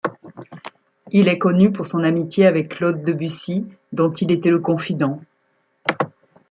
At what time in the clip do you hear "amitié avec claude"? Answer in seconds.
2.03-3.03